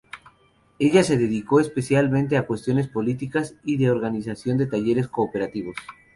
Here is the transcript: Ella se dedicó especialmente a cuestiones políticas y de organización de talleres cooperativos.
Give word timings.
Ella 0.79 1.03
se 1.03 1.15
dedicó 1.15 1.59
especialmente 1.59 2.35
a 2.35 2.47
cuestiones 2.47 2.87
políticas 2.87 3.53
y 3.63 3.77
de 3.77 3.91
organización 3.91 4.57
de 4.57 4.65
talleres 4.65 5.07
cooperativos. 5.07 5.75